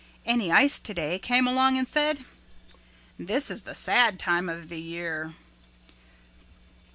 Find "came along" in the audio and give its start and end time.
1.19-1.77